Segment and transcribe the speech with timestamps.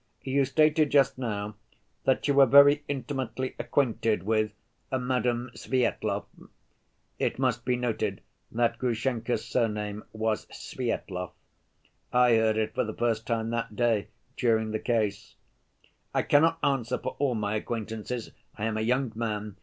[0.23, 1.57] You stated just now
[2.05, 4.51] that you were very intimately acquainted with
[4.91, 6.25] Madame Svyetlov."
[7.19, 11.33] (It must be noted that Grushenka's surname was Svyetlov.
[12.11, 15.35] I heard it for the first time that day, during the case.)
[16.15, 18.31] "I cannot answer for all my acquaintances....
[18.57, 19.57] I am a young man